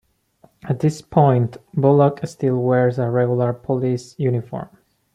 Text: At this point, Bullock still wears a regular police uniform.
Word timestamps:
At 0.63 0.79
this 0.79 0.99
point, 0.99 1.57
Bullock 1.75 2.21
still 2.25 2.57
wears 2.59 2.97
a 2.97 3.07
regular 3.11 3.53
police 3.53 4.15
uniform. 4.17 4.69